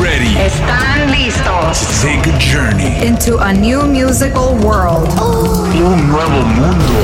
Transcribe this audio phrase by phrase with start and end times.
[0.00, 0.36] ready?
[0.36, 1.80] ¿Están listos?
[1.80, 5.08] To take a journey into a new musical world.
[5.18, 6.98] Un nuevo mundo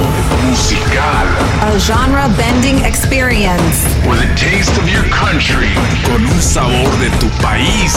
[0.47, 1.27] musical.
[1.63, 3.85] A genre bending experience.
[4.07, 5.75] With a taste of your country.
[6.05, 7.95] Con un sabor de tu país.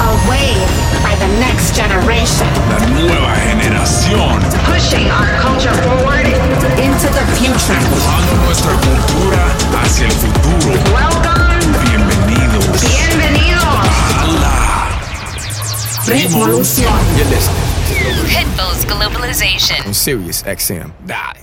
[0.00, 0.68] A wave
[1.02, 2.46] by the next generation.
[2.70, 4.40] La nueva generación.
[4.64, 6.26] Pushing our culture forward
[6.78, 7.74] into the future.
[7.74, 9.46] Empujando nuestra cultura
[9.82, 10.78] hacia el futuro.
[10.94, 11.34] Welcome.
[16.06, 16.92] Revolución.
[17.16, 17.74] You're listening
[18.28, 19.86] Pitbull's Globalization.
[19.86, 20.92] on Sirius XM.
[21.06, 21.40] Die.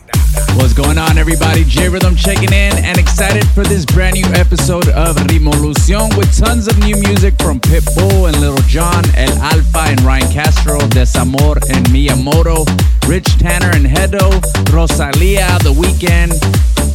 [0.56, 1.64] What's going on, everybody?
[1.64, 6.68] J Rhythm checking in and excited for this brand new episode of Rimolucion with tons
[6.68, 11.86] of new music from Pitbull and Little John, El Alfa and Ryan Castro, Desamor and
[11.88, 12.66] Miyamoto,
[13.08, 14.30] Rich Tanner and Hedo,
[14.72, 16.38] Rosalia, The Weeknd,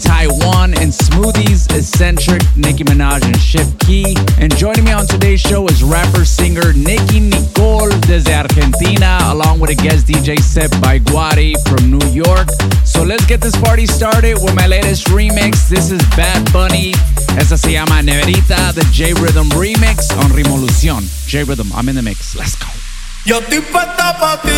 [0.00, 4.16] Taiwan and Smoothies, Eccentric, Nicki Minaj and Ship Key.
[4.38, 9.70] And joining me on today's show is rapper singer Nicki Nicole desde Argentina, along with
[9.70, 12.48] a guest DJ set by Guari from New York.
[12.84, 15.68] So let's get this party started with my latest remix.
[15.68, 16.92] This is Bad Bunny.
[17.38, 21.04] Esa se llama Neverita, the J Rhythm remix on Rimolucion.
[21.26, 22.34] J Rhythm, I'm in the mix.
[22.34, 22.85] Let's go.
[23.26, 24.50] Yo estoy puesta pa' ti,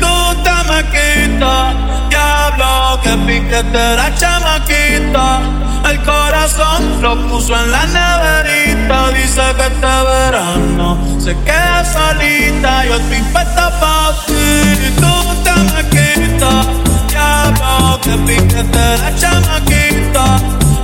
[0.00, 1.76] tú te me quitas.
[2.10, 5.40] Diablo, que piquete la chamaquita.
[5.88, 9.10] El corazón lo puso en la neverita.
[9.12, 12.84] Dice que este verano se queda solita.
[12.84, 16.66] Yo estoy puesta pa' ti, tú te me quitas.
[17.10, 20.24] Diablo, que piquete la chamaquita.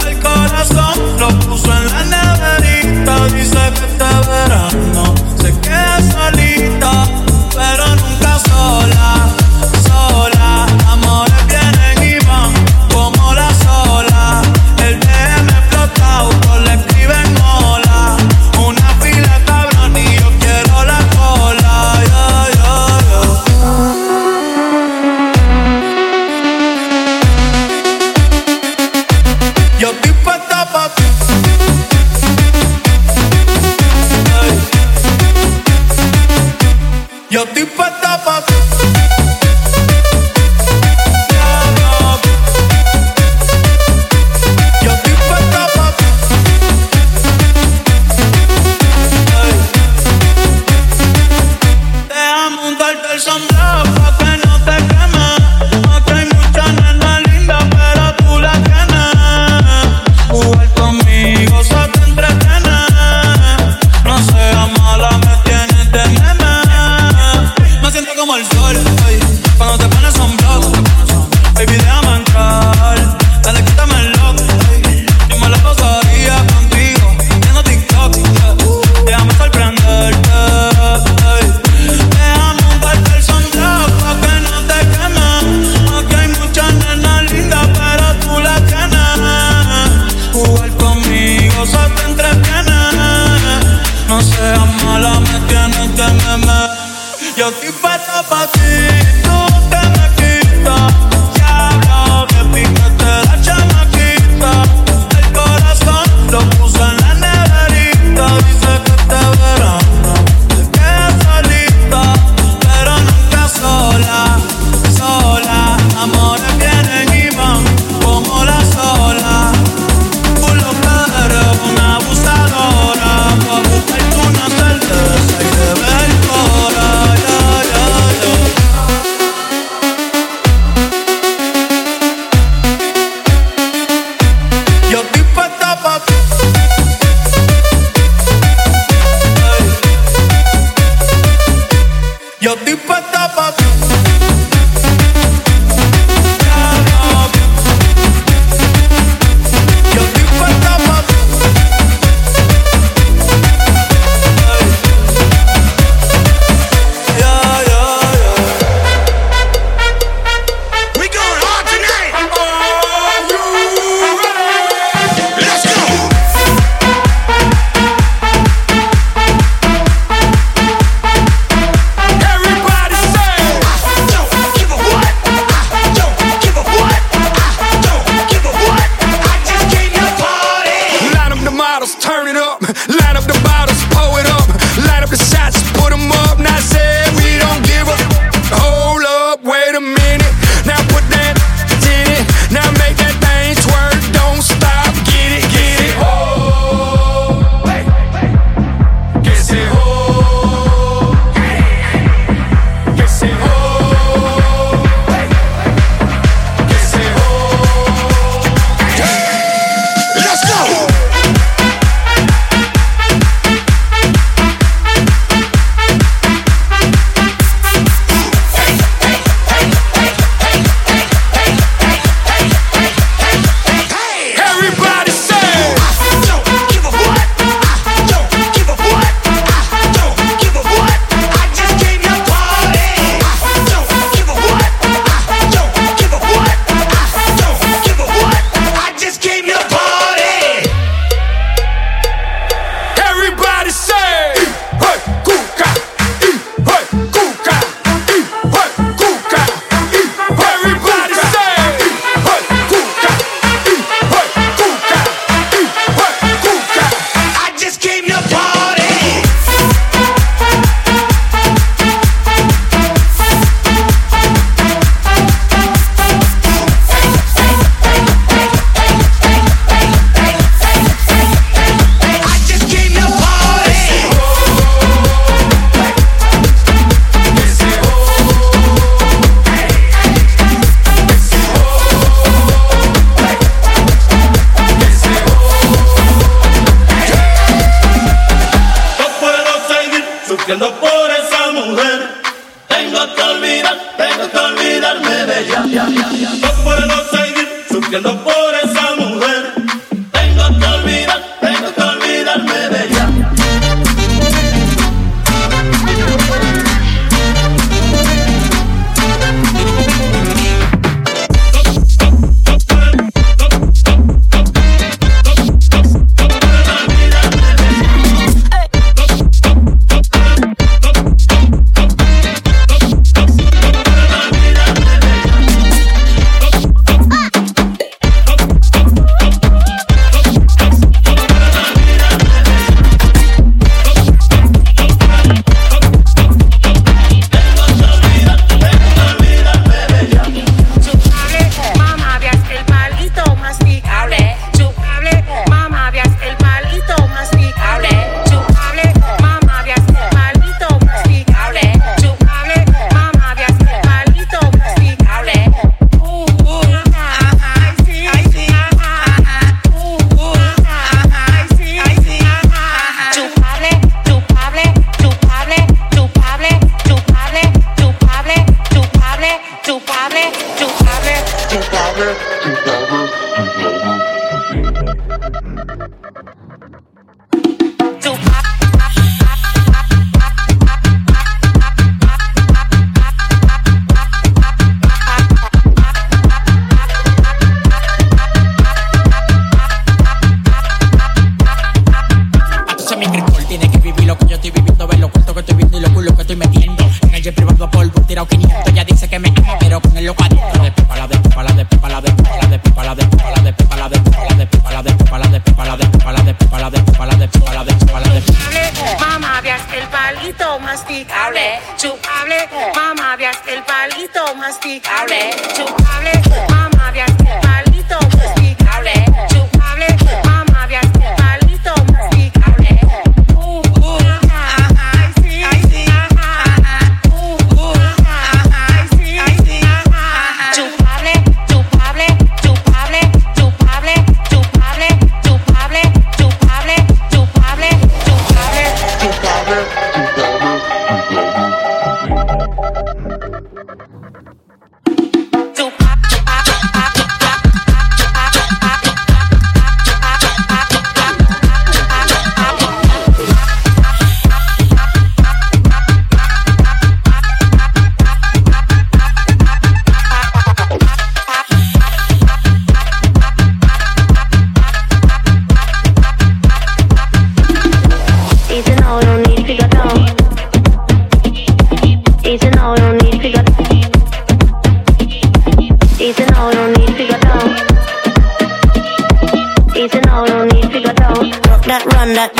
[0.08, 3.14] El corazón lo puso en la neverita.
[3.34, 6.45] Dice que este verano se queda solita,
[8.38, 9.15] sola.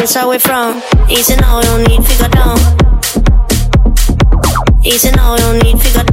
[0.07, 0.81] that's where we're from.
[1.11, 2.57] Easy now, don't need figure down.
[4.85, 6.05] Easy now, don't need figure.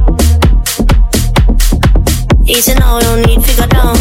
[2.44, 3.96] Easy now, don't need figure down.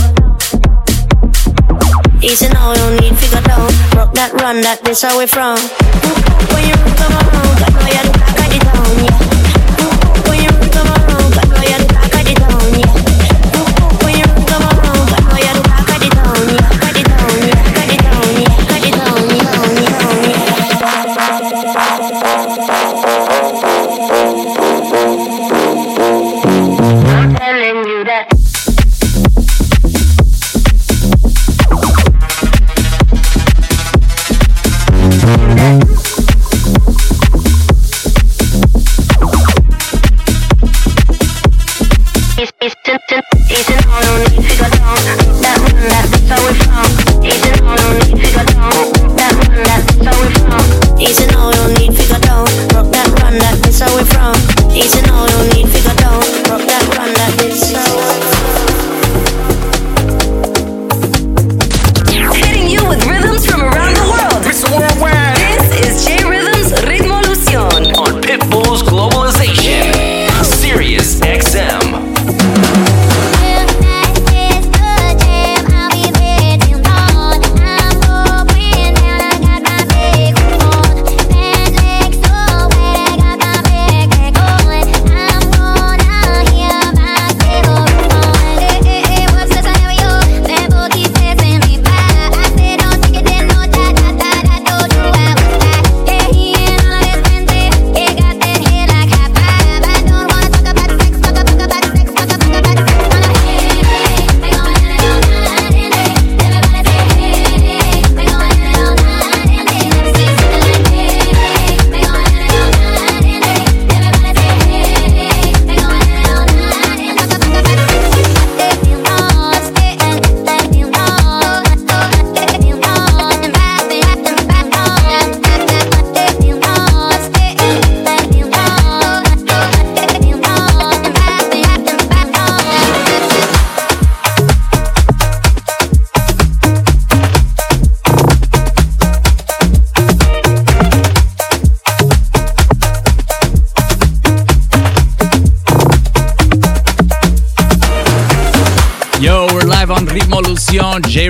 [2.24, 3.70] Easy now, don't need figure down.
[3.96, 5.58] Rock that, run that, this where we from.
[6.50, 7.43] When you come around.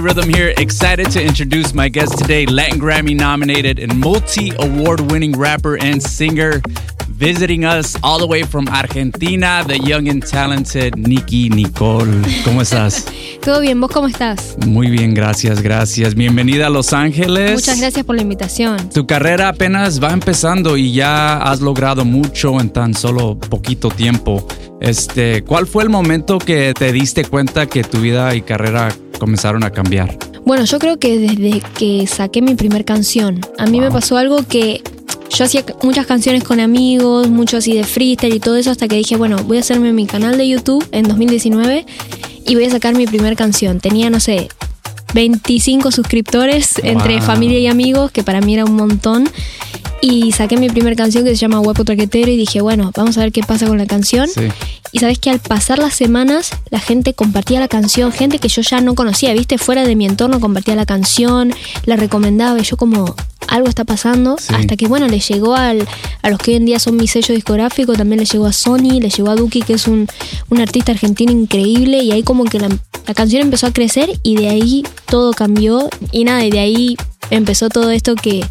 [0.03, 5.31] Rhythm here, excited to introduce my guest today, Latin Grammy nominated and multi award winning
[5.31, 6.61] rapper and singer,
[7.07, 12.05] visiting us all the way from Argentina, the young and talented Nikki Nicole.
[12.43, 13.05] ¿Cómo estás?
[13.41, 14.57] Todo bien, ¿vos cómo estás?
[14.67, 16.15] Muy bien, gracias, gracias.
[16.15, 17.53] Bienvenida a Los Ángeles.
[17.53, 18.89] Muchas gracias por la invitación.
[18.89, 24.45] Tu carrera apenas va empezando y ya has logrado mucho en tan solo poquito tiempo.
[24.81, 28.89] Este, ¿cuál fue el momento que te diste cuenta que tu vida y carrera
[29.23, 30.17] comenzaron a cambiar?
[30.45, 34.43] Bueno, yo creo que desde que saqué mi primer canción, a mí me pasó algo
[34.45, 34.83] que
[35.29, 38.97] yo hacía muchas canciones con amigos, mucho así de freestyle y todo eso, hasta que
[38.97, 41.85] dije, bueno, voy a hacerme mi canal de YouTube en 2019
[42.45, 43.79] y voy a sacar mi primer canción.
[43.79, 44.49] Tenía, no sé,
[45.13, 49.29] 25 suscriptores entre familia y amigos, que para mí era un montón.
[50.05, 53.21] Y saqué mi primer canción que se llama Guapo Traquetero y dije, bueno, vamos a
[53.21, 54.27] ver qué pasa con la canción.
[54.27, 54.41] Sí.
[54.91, 58.61] Y sabes que al pasar las semanas, la gente compartía la canción, gente que yo
[58.61, 61.53] ya no conocía, viste, fuera de mi entorno compartía la canción,
[61.85, 63.15] la recomendaba y yo como
[63.47, 64.53] algo está pasando, Sí.
[64.53, 65.87] hasta que bueno, le llegó al,
[66.21, 68.99] a los que hoy en día son mi sello discográfico, también le llegó a Sony,
[68.99, 70.07] le llegó a Duki, que es un,
[70.49, 72.67] un artista argentino increíble, y ahí como que la,
[73.07, 76.97] la canción empezó a crecer y de ahí todo cambió y nada, y de ahí
[77.35, 78.45] empezó todo esto que,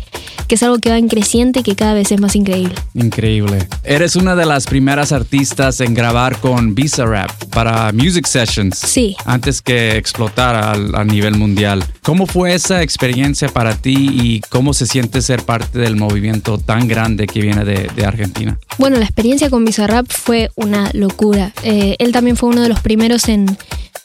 [0.49, 2.75] que es algo que va en creciente y que cada vez es más increíble.
[2.95, 3.67] Increíble.
[3.85, 8.79] Eres una de las primeras artistas en grabar con Visa Rap para Music Sessions.
[8.79, 9.17] Sí.
[9.25, 11.85] Antes que explotara a nivel mundial.
[12.03, 16.89] ¿Cómo fue esa experiencia para ti y cómo se siente ser parte del movimiento tan
[16.89, 18.59] grande que viene de, de Argentina?
[18.79, 21.53] Bueno, la experiencia con Bizarrap fue una locura.
[21.63, 23.47] Eh, él también fue uno de los primeros en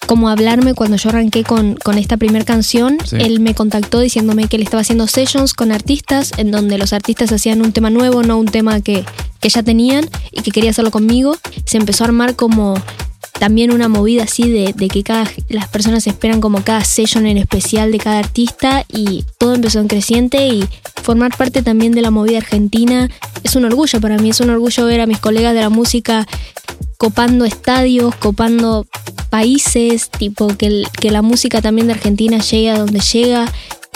[0.07, 2.97] como hablarme cuando yo arranqué con, con esta primera canción.
[3.05, 3.17] Sí.
[3.19, 7.31] Él me contactó diciéndome que él estaba haciendo sessions con artistas, en donde los artistas
[7.31, 9.03] hacían un tema nuevo, no un tema que,
[9.39, 11.37] que ya tenían, y que quería hacerlo conmigo.
[11.65, 12.75] Se empezó a armar como
[13.39, 17.37] también una movida así de, de que cada, las personas esperan como cada session en
[17.37, 20.67] especial de cada artista y todo empezó en creciente y
[21.03, 23.09] formar parte también de la movida argentina
[23.43, 26.27] es un orgullo para mí, es un orgullo ver a mis colegas de la música
[26.97, 28.85] copando estadios, copando
[29.29, 33.45] países, tipo que, el- que la música también de Argentina llegue a donde llega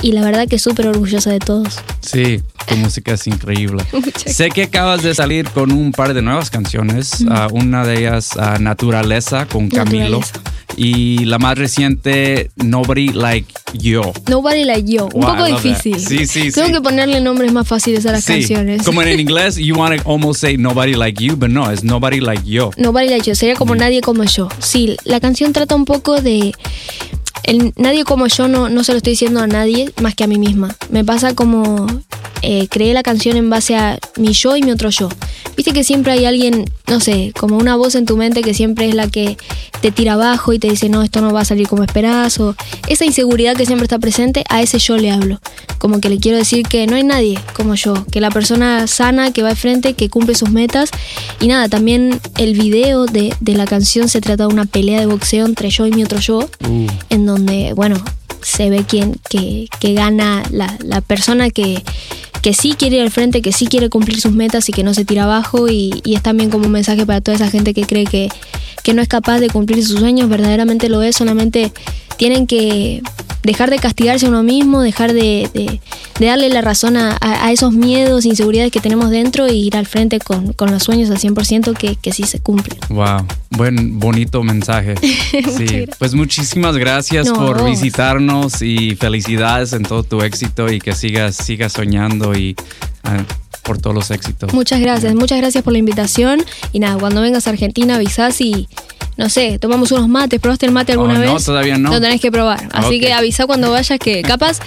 [0.02, 1.76] y la verdad que súper orgullosa de todos.
[2.02, 3.84] Sí, tu música es increíble.
[4.26, 7.22] Sé que acabas de salir con un par de nuevas canciones.
[7.22, 7.28] Mm.
[7.32, 10.20] ah, una de ellas, ah, Naturaleza, con Camilo.
[10.20, 10.42] Naturaleza.
[10.78, 14.02] Y la más reciente, Nobody Like You.
[14.30, 15.70] Nobody like you, un Wow, poco I love that.
[15.84, 16.00] difícil.
[16.00, 16.74] Sí, sí, Tengo sí.
[16.74, 18.84] que ponerle nombres más fáciles a las Sí, canciones.
[18.84, 22.22] Como en inglés, you want to almost say Nobody Like You, but no, es Nobody
[22.22, 22.72] Like You.
[22.78, 24.48] Nobody like you, sería como nadie como yo.
[24.60, 26.54] Sí, la canción trata un poco de.
[27.44, 30.28] El nadie como yo no, no se lo estoy diciendo a nadie más que a
[30.28, 30.76] mí misma.
[30.90, 31.88] Me pasa como.
[32.42, 35.10] Eh, creé la canción en base a mi yo y mi otro yo.
[35.56, 38.88] Viste que siempre hay alguien, no sé, como una voz en tu mente que siempre
[38.88, 39.38] es la que
[39.82, 42.40] te tira abajo y te dice, no, esto no va a salir como esperás.
[42.40, 42.56] O
[42.88, 45.40] esa inseguridad que siempre está presente, a ese yo le hablo.
[45.78, 49.32] Como que le quiero decir que no hay nadie como yo, que la persona sana
[49.32, 50.92] que va de frente, que cumple sus metas.
[51.40, 55.06] Y nada, también el video de, de la canción se trata de una pelea de
[55.08, 56.50] boxeo entre yo y mi otro yo,
[57.10, 58.02] en donde, bueno,
[58.42, 61.84] se ve quién que, que gana la, la persona que,
[62.42, 64.94] que sí quiere ir al frente, que sí quiere cumplir sus metas y que no
[64.94, 65.70] se tira abajo.
[65.70, 68.30] Y, y es también como un mensaje para toda esa gente que cree que,
[68.84, 71.72] que no es capaz de cumplir sus sueños, verdaderamente lo es, solamente
[72.18, 73.02] tienen que
[73.44, 75.80] dejar de castigarse a uno mismo, dejar de, de-
[76.20, 79.86] de darle la razón a, a- esos miedos, inseguridades que tenemos dentro e ir al
[79.88, 82.78] frente con, con los sueños al 100% que, que sí se cumplen.
[82.90, 84.96] Wow, buen, bonito mensaje.
[85.02, 90.94] Sí, pues muchísimas gracias No, por visitarnos y felicidades en todo tu éxito y que
[90.94, 92.56] sigas, sigas soñando y
[93.04, 93.24] ah,
[93.64, 94.54] por todos los éxitos.
[94.54, 96.44] Muchas gracias, muchas gracias por la invitación.
[96.74, 98.68] Y nada, cuando vengas a Argentina avisás y,
[99.22, 100.40] no sé, tomamos unos mates.
[100.40, 101.46] ¿Probaste el mate alguna Oh, no, vez?
[101.46, 101.92] todavía no.
[101.92, 102.68] Lo tenés que probar.
[102.74, 104.60] Así que avisa cuando vayas que capaz...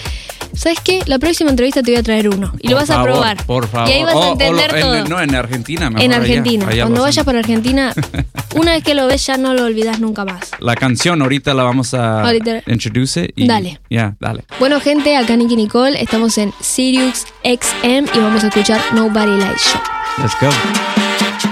[0.55, 1.01] ¿Sabes qué?
[1.07, 2.53] La próxima entrevista te voy a traer uno.
[2.61, 3.45] Y lo vas a probar.
[3.45, 3.89] Por favor.
[3.91, 5.05] Y ahí vas Oh, a oh, entender en- todo.
[5.07, 5.91] no, en Argentina.
[5.91, 6.69] mejor en Argentina.
[6.69, 7.93] allá Cuando vayas para Argentina,
[8.55, 10.53] una vez que lo ves ya no lo olvidas nunca más.
[10.61, 12.63] La canción ahorita la vamos a Ahorita.
[12.69, 13.81] introduce y Dale.
[13.91, 14.45] Ya, dale.
[14.61, 19.57] Bueno, gente, acá Nicky Nicole, estamos en Sirius XM y vamos a escuchar Nobody Like
[19.59, 20.23] You.
[20.23, 20.94] Let's go.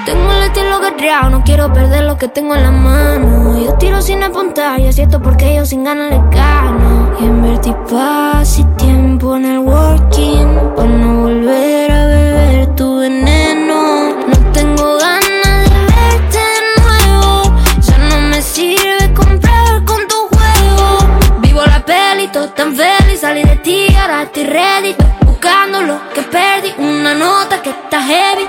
[0.04, 3.56] Tengo el estilo guerreado, no quiero perder lo que tengo en la mano.
[3.56, 7.14] Yo tiro sin apuntar y es cierto porque yo sin ganas le gano.
[7.20, 14.16] Y invertí paz y tiempo en el working para no volver a beber tu veneno.
[14.26, 17.42] No tengo ganas de verte de nuevo.
[17.80, 20.98] Ya no me sirve comprar con tu juego.
[21.42, 23.20] Vivo la peli, todo tan feliz.
[23.20, 24.96] Salí de ti, ahora estoy ready.
[25.24, 26.72] Buscando lo que perdí.
[26.78, 28.48] Una nota que está heavy.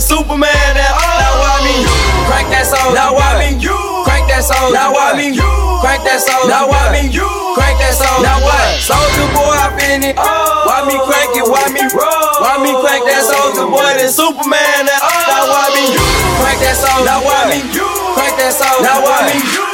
[0.00, 0.48] Superman
[0.80, 1.16] at all.
[1.20, 1.96] Now why me you?
[2.24, 2.96] Crank that soul.
[2.96, 3.76] Now why me you?
[4.08, 4.72] Crank that soul.
[4.72, 5.52] Now why me you?
[5.84, 6.48] Crank that soul.
[6.48, 6.80] Now why
[7.12, 7.28] you?
[7.54, 7.94] Crank that.
[8.22, 8.80] Now what?
[8.80, 10.16] Soldier boy, I been it.
[10.16, 10.24] Oh.
[10.68, 11.44] Why me crank it?
[11.44, 12.32] Why me roll?
[12.40, 15.26] Why me crank that soldier boy than Superman at all?
[15.28, 16.06] Now why me you?
[16.40, 17.04] Crank that soul.
[17.04, 17.88] Now why me you?
[18.14, 18.80] Crank that soul.
[18.80, 19.70] Now why me you?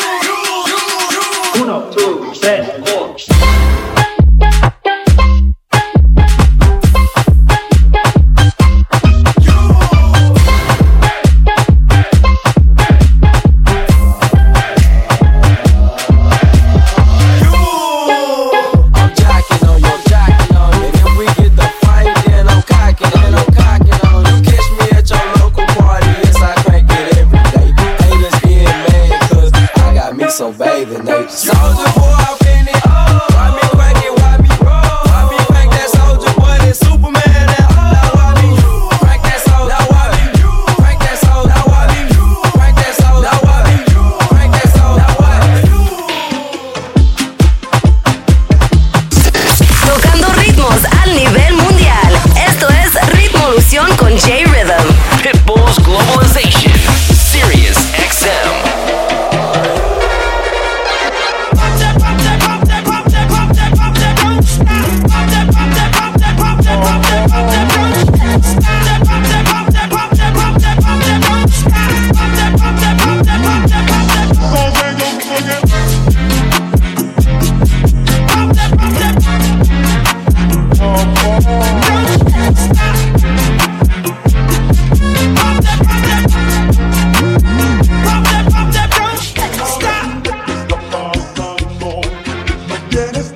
[92.96, 93.35] Deniz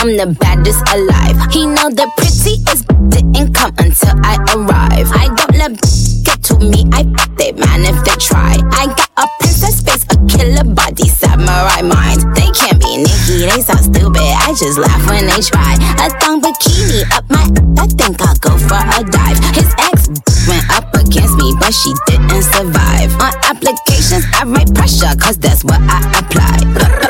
[0.00, 1.36] I'm the baddest alive.
[1.52, 5.12] He know the prettiest didn't come until I arrive.
[5.12, 5.76] I don't let
[6.24, 7.04] get to me, I
[7.36, 8.56] they man if they try.
[8.80, 12.24] I got a princess face, a killer body, samurai mind.
[12.32, 14.24] They can't be Nikki, they so stupid.
[14.24, 15.76] I just laugh when they try.
[16.00, 17.44] A thong bikini up my,
[17.76, 19.36] I think I'll go for a dive.
[19.52, 20.08] His ex
[20.48, 23.12] went up against me, but she didn't survive.
[23.20, 27.04] On applications, I write pressure, cause that's what I apply.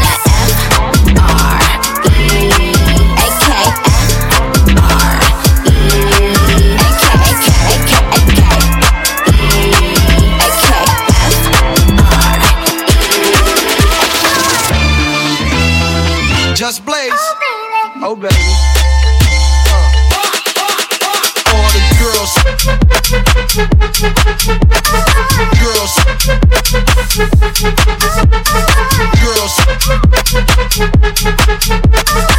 [30.73, 32.30] Oh.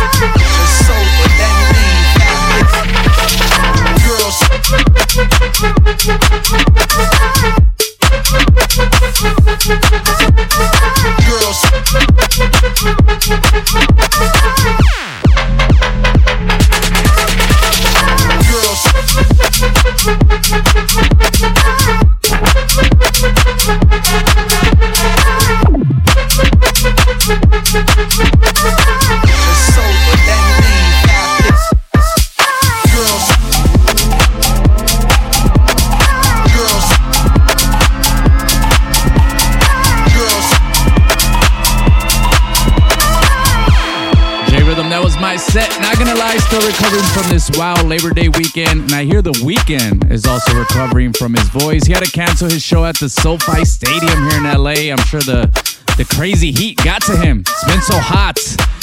[46.92, 48.82] Recovering from this wild Labor Day weekend.
[48.82, 51.84] And I hear the weekend is also recovering from his voice.
[51.84, 54.92] He had to cancel his show at the SoFi Stadium here in LA.
[54.92, 55.48] I'm sure the
[55.96, 57.40] the crazy heat got to him.
[57.40, 58.38] It's been so hot.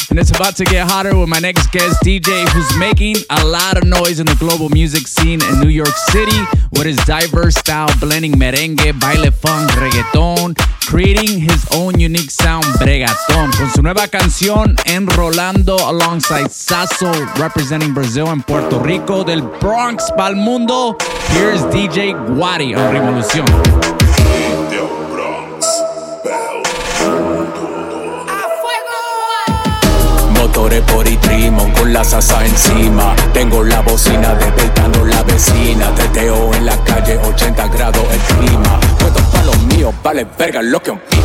[0.10, 3.78] And it's about to get hotter with my next guest, DJ, who's making a lot
[3.78, 6.40] of noise in the global music scene in New York City
[6.72, 13.52] with his diverse style, blending merengue, baile funk, reggaeton, creating his own unique sound, bregaton,
[13.52, 20.36] con su nueva canción, Enrolando, alongside Sasso, representing Brazil and Puerto Rico, del Bronx pa'l
[20.36, 20.98] mundo.
[21.30, 23.99] Here's DJ Guari on Revolución.
[30.70, 33.16] Motores por y trimon con la salsa encima.
[33.34, 35.90] Tengo la bocina despertando la vecina.
[35.96, 38.80] Teteo en la calle, 80 grados el clima.
[39.00, 41.24] Puesto pa' los míos, vale verga lo que opina.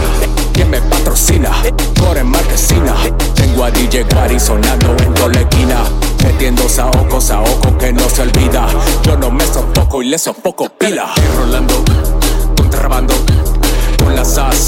[0.55, 1.51] ¿Quién me patrocina?
[1.95, 2.95] Por en marquesina.
[3.35, 5.77] Tengo a DJ Guari sonando en toda la esquina.
[6.25, 8.67] Metiendo saoco, saoco que no se olvida.
[9.03, 11.13] Yo no me sofoco y le sofoco pila.
[11.37, 11.85] Rolando,
[12.57, 13.13] contrabando.
[14.03, 14.64] Con la salsa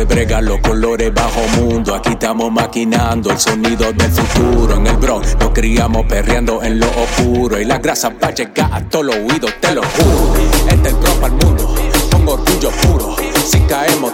[0.00, 1.94] se brega los colores bajo mundo.
[1.94, 4.76] Aquí estamos maquinando el sonido del futuro.
[4.76, 7.60] En el Bronx nos criamos perreando en lo oscuro.
[7.60, 10.34] Y la grasa va a llegar a todos los oídos, te lo juro.
[10.68, 11.74] Este es el Bronx al mundo,
[12.10, 13.16] con orgullo puro.
[13.44, 14.09] Si caemos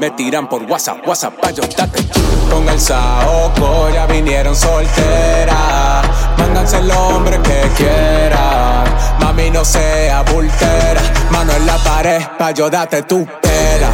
[0.00, 2.02] Me tiran por WhatsApp, WhatsApp, pa' yo date.
[2.50, 6.04] Con el saoco ya vinieron solteras.
[6.36, 8.84] Mánganse el hombre que quieran.
[9.20, 11.00] Mami, no sea bultera.
[11.30, 13.90] Mano en la pared, pa' yo date tu pera.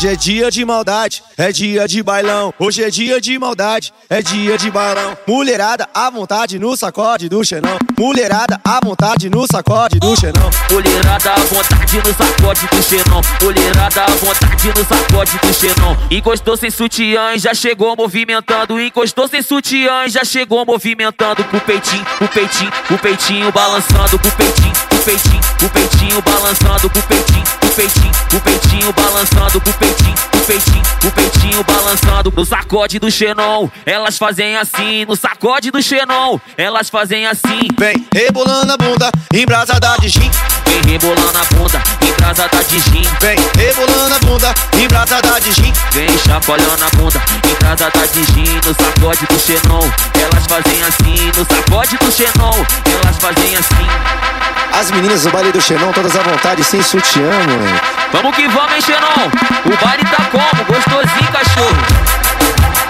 [0.00, 2.54] Hoje é dia de maldade, é dia de bailão.
[2.58, 5.14] Hoje é dia de maldade, é dia de bailão.
[5.28, 7.76] Mulherada à vontade no sacode do xenão.
[7.98, 10.48] Mulherada à vontade no sacode do xenão.
[10.70, 13.20] Mulherada à vontade no sacode do xenon.
[13.42, 15.96] Mulherada à vontade no sacode do xenon.
[16.10, 18.80] Encostou sem sutiã e já chegou movimentando.
[18.80, 21.44] Encostou sem sutiã e já chegou movimentando.
[21.44, 24.18] Com o peitinho, o peitinho, o peitinho balançando.
[24.18, 26.90] Com o peitinho, peitinho, o peitinho balançando.
[26.90, 29.60] Com o peitinho, o peitinho, o peitinho balançando.
[29.60, 32.32] Com o peitinho, o peitinho, o peitinho balançando.
[32.36, 35.04] No sacode do xenon, elas fazem assim.
[35.06, 37.68] No sacode do xenon, elas fazem assim.
[37.78, 40.30] Vem rebolando a bunda, embrasada de gin.
[40.66, 43.02] Vem rebolando a bunda, embrasada de gin.
[43.20, 45.72] Vem rebolando a bunda, embrasada de gin.
[45.92, 48.60] Vem chacoalhando a bunda, embrasada de gin.
[48.66, 49.90] No sacode do xenon,
[50.20, 51.32] elas fazem assim.
[51.36, 52.64] No sacode do xenon,
[53.02, 54.40] elas fazem assim.
[54.72, 57.80] As meninas do baile do Xenon, todas à vontade, sem sutiã, mano.
[58.12, 59.30] Vamos que vamos, hein, Xenon?
[59.66, 60.64] O baile tá como?
[60.64, 62.89] Gostosinho, cachorro.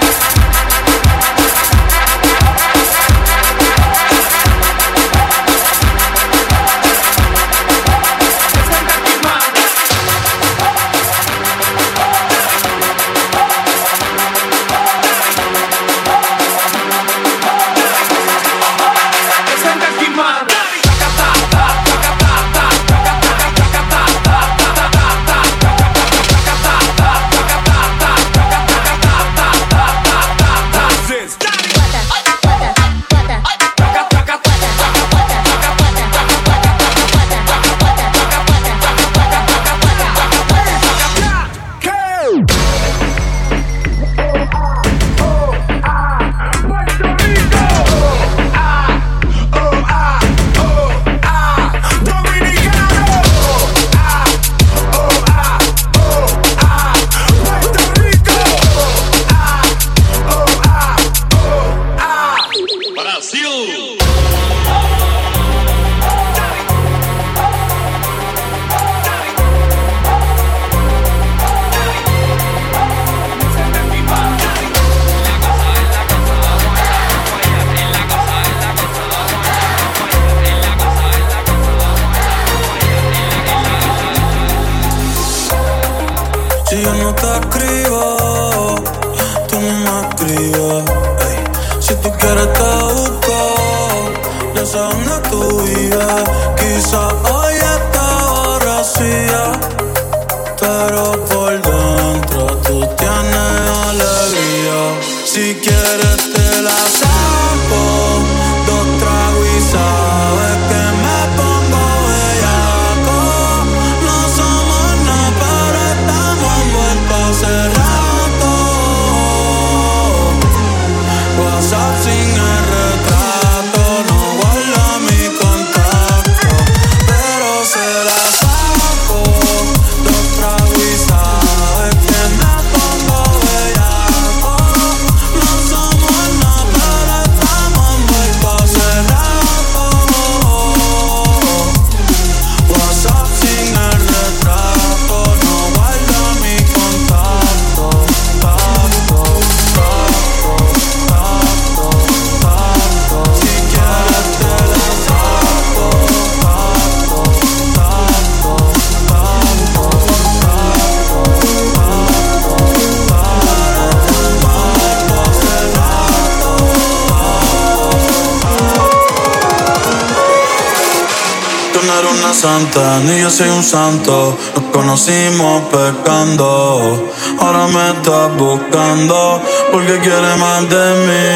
[172.23, 174.37] Una santa, ni yo soy un santo.
[174.55, 177.13] Nos conocimos pecando.
[177.39, 179.43] Ahora me estás buscando
[179.73, 181.31] porque quieres más de mí.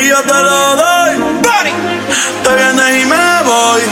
[0.00, 1.12] Y yo te lo doy.
[2.44, 3.82] Te vienes y me voy.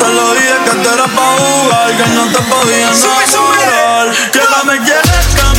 [0.00, 4.06] Te lo dije que te era pa' jugar, que no te podía enamorar.
[4.32, 5.51] Que ahora me quieres cambiar.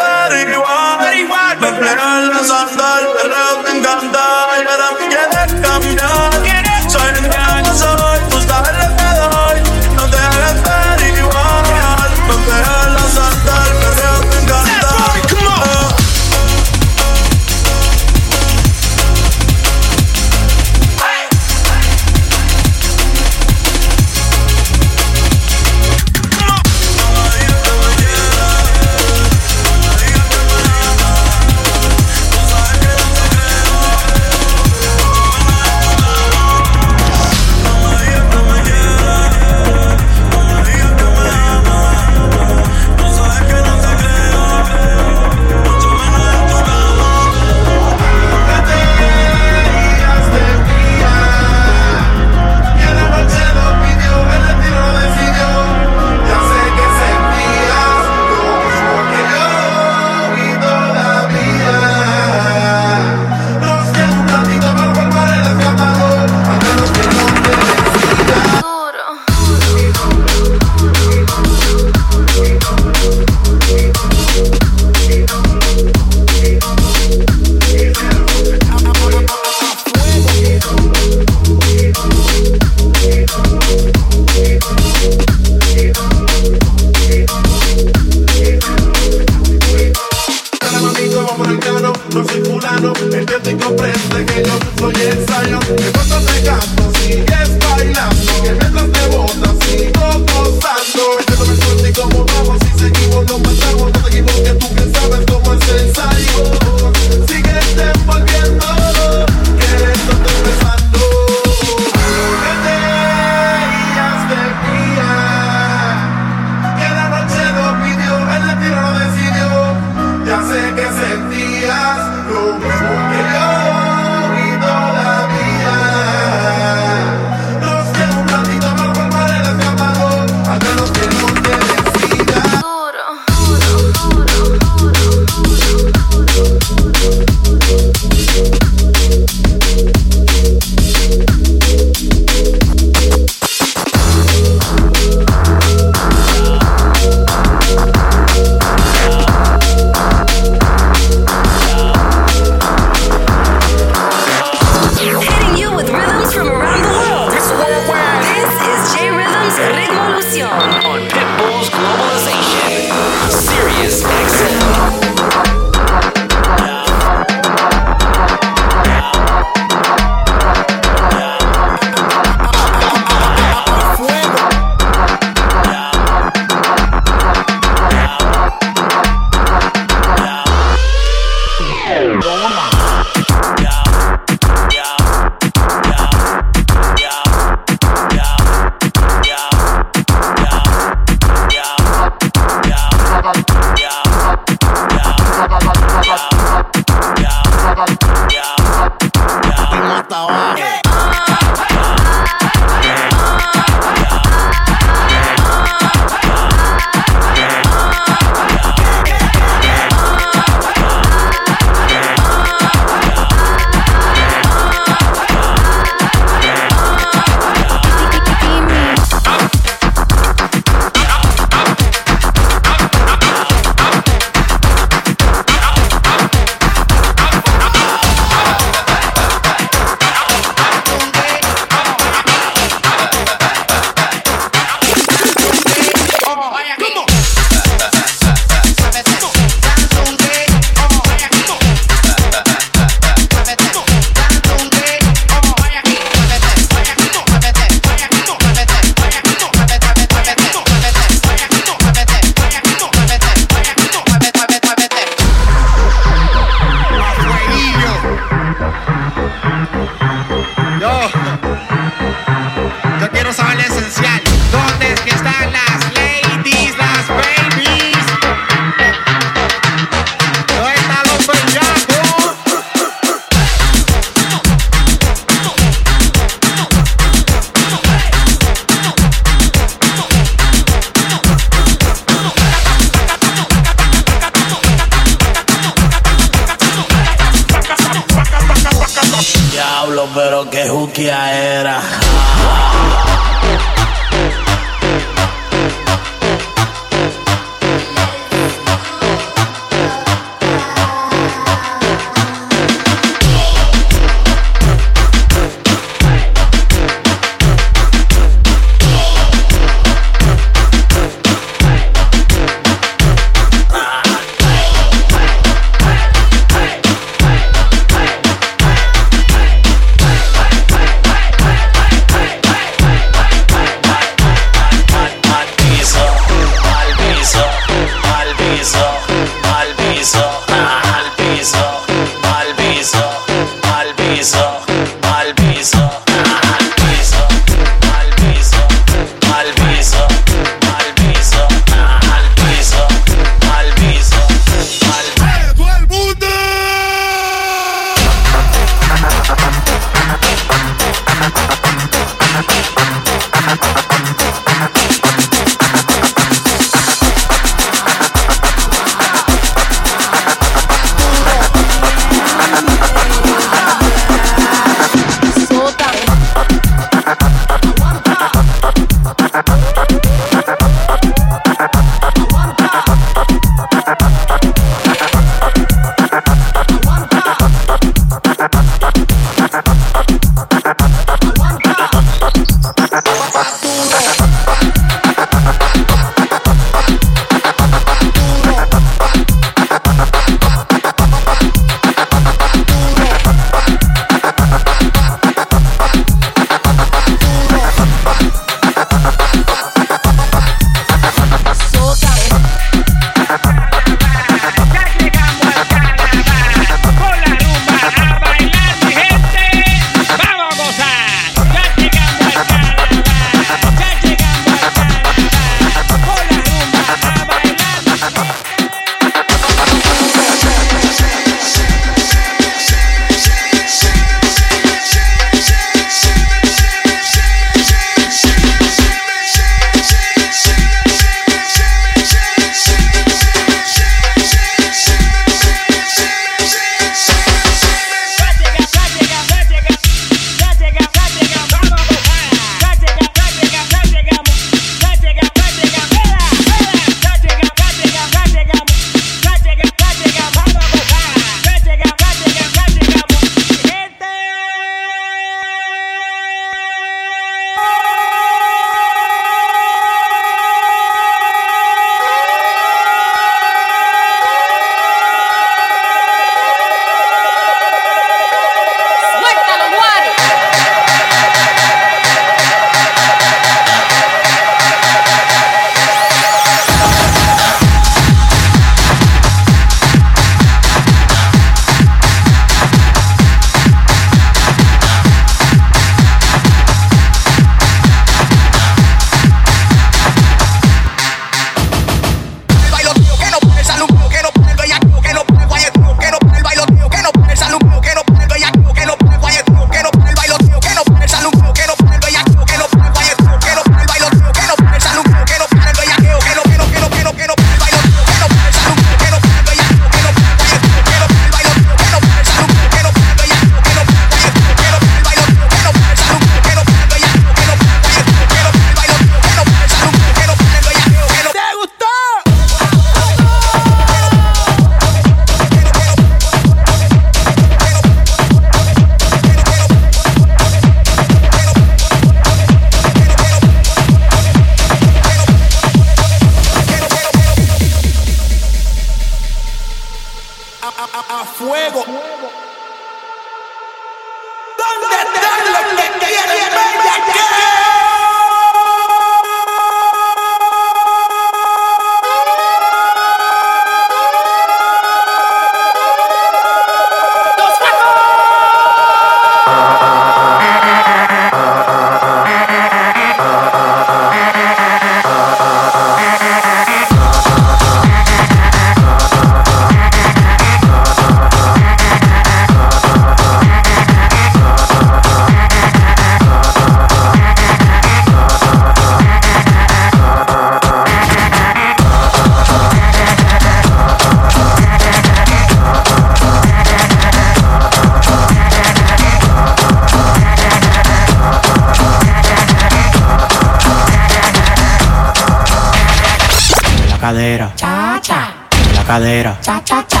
[597.12, 600.00] Cadera, Cha cha, de la cadera, cha cha cha,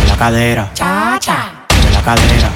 [0.00, 1.52] de la cadera, cha cha.
[1.84, 2.50] de la cadera.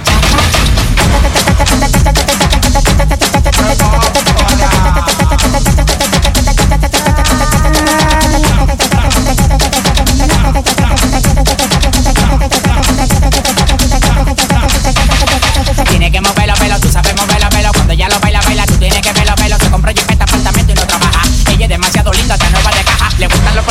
[15.89, 17.71] Tiene que moverlo, velo, tú sabes moverlo, velo.
[17.73, 19.57] Cuando ya lo baila, baila, tú tienes que verlo, velo.
[19.59, 21.23] Se compra jipeta, apartamento y no trabaja.
[21.51, 23.09] Ella es demasiado linda, está nueva de caja.
[23.19, 23.65] Le gustan los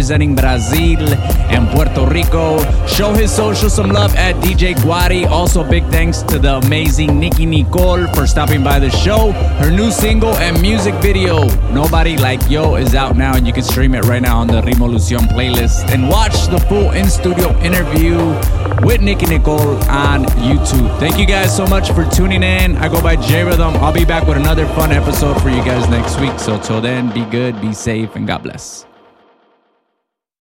[0.00, 1.06] representing Brazil
[1.52, 2.58] and Puerto Rico.
[2.86, 5.26] Show his social some love at DJ Guari.
[5.26, 9.32] Also, big thanks to the amazing Nikki Nicole for stopping by the show.
[9.60, 13.62] Her new single and music video, Nobody Like Yo, is out now, and you can
[13.62, 15.92] stream it right now on the Revolucion playlist.
[15.92, 18.16] And watch the full in studio interview
[18.82, 20.98] with Nikki Nicole on YouTube.
[20.98, 22.78] Thank you guys so much for tuning in.
[22.78, 23.76] I go by J Rhythm.
[23.84, 26.38] I'll be back with another fun episode for you guys next week.
[26.38, 28.86] So, till then, be good, be safe, and God bless.